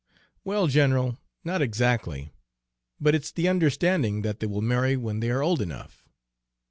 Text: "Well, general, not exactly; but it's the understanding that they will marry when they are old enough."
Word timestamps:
"Well, 0.43 0.65
general, 0.65 1.19
not 1.43 1.61
exactly; 1.61 2.33
but 2.99 3.13
it's 3.13 3.31
the 3.31 3.47
understanding 3.47 4.23
that 4.23 4.39
they 4.39 4.47
will 4.47 4.63
marry 4.63 4.97
when 4.97 5.19
they 5.19 5.29
are 5.29 5.43
old 5.43 5.61
enough." 5.61 6.09